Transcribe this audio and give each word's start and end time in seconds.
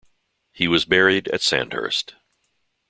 He 0.51 0.67
was 0.67 0.85
buried 0.85 1.27
at 1.27 1.41
Sandhurst. 1.41 2.15